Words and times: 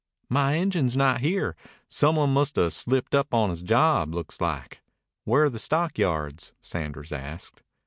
"My 0.29 0.57
engine's 0.57 0.97
not 0.97 1.21
here. 1.21 1.55
Some 1.87 2.15
one 2.15 2.33
must 2.33 2.57
'a' 2.57 2.71
slipped 2.71 3.13
up 3.13 3.35
on 3.35 3.51
his 3.51 3.61
job, 3.61 4.15
looks 4.15 4.41
like. 4.41 4.81
Where 5.25 5.43
are 5.43 5.49
the 5.51 5.59
stockyards?" 5.59 6.53
Sanders 6.59 7.11
asked. 7.11 7.61